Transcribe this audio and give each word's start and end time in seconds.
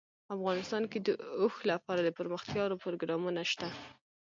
افغانستان 0.35 0.83
کې 0.91 0.99
د 1.01 1.09
اوښ 1.39 1.55
لپاره 1.71 1.99
دپرمختیا 2.01 2.63
پروګرامونه 2.83 3.41
شته. 3.51 3.67